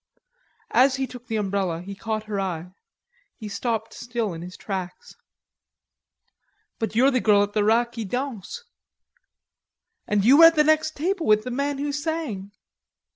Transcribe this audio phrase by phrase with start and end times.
[0.71, 2.71] As he took the umbrella he caught her eye.
[3.37, 5.15] He stopped still in his tracks.
[6.79, 8.63] "But you're the girl at the Rat qui Danse."
[10.07, 12.51] "And you were at the next table with the man who sang?"